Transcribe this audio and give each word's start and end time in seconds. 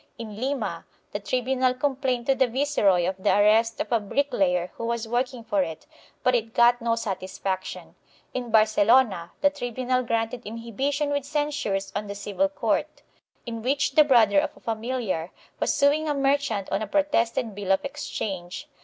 In 0.17 0.35
Lima 0.35 0.83
the 1.11 1.19
tribunal 1.19 1.75
complained 1.75 2.25
to 2.25 2.33
the 2.33 2.47
viceroy 2.47 3.07
of 3.07 3.21
the 3.21 3.29
arrest 3.37 3.79
of 3.79 3.91
a 3.91 3.99
bricklayer 3.99 4.71
who 4.73 4.87
was 4.87 5.07
working 5.07 5.43
for 5.43 5.61
it, 5.61 5.85
but 6.23 6.33
it 6.33 6.55
got 6.55 6.81
no 6.81 6.95
satisfaction. 6.95 7.93
In 8.33 8.49
Barcelona 8.49 9.29
the 9.41 9.51
tribunal 9.51 10.01
granted 10.01 10.41
inhibition 10.43 11.11
with 11.11 11.23
censures 11.23 11.91
on 11.95 12.07
the 12.07 12.15
civil 12.15 12.49
court, 12.49 13.03
in 13.45 13.61
which 13.61 13.91
the 13.93 14.03
brother 14.03 14.39
of 14.39 14.57
a 14.57 14.59
familiar 14.59 15.29
was 15.59 15.71
suing 15.71 16.09
a 16.09 16.15
merchant 16.15 16.67
on 16.71 16.81
a 16.81 16.87
protested 16.87 17.53
bill 17.53 17.71
of 17.71 17.85
exchange. 17.85 18.67